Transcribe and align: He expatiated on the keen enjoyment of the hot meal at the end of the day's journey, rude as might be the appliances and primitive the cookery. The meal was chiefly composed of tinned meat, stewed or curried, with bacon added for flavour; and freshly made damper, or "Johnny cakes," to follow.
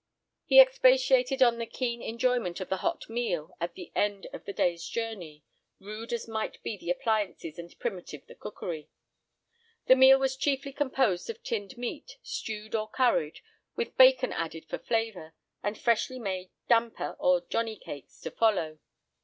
He 0.45 0.59
expatiated 0.59 1.43
on 1.43 1.59
the 1.59 1.67
keen 1.67 2.01
enjoyment 2.01 2.59
of 2.59 2.69
the 2.69 2.77
hot 2.77 3.07
meal 3.07 3.55
at 3.61 3.75
the 3.75 3.91
end 3.95 4.25
of 4.33 4.45
the 4.45 4.51
day's 4.51 4.87
journey, 4.87 5.43
rude 5.79 6.11
as 6.11 6.27
might 6.27 6.59
be 6.63 6.75
the 6.75 6.89
appliances 6.89 7.59
and 7.59 7.77
primitive 7.77 8.25
the 8.25 8.33
cookery. 8.33 8.89
The 9.85 9.95
meal 9.95 10.17
was 10.17 10.35
chiefly 10.35 10.73
composed 10.73 11.29
of 11.29 11.43
tinned 11.43 11.77
meat, 11.77 12.17
stewed 12.23 12.73
or 12.73 12.89
curried, 12.89 13.41
with 13.75 13.95
bacon 13.95 14.33
added 14.33 14.65
for 14.65 14.79
flavour; 14.79 15.35
and 15.61 15.77
freshly 15.77 16.17
made 16.17 16.49
damper, 16.67 17.15
or 17.19 17.41
"Johnny 17.41 17.75
cakes," 17.75 18.19
to 18.21 18.31
follow. 18.31 18.79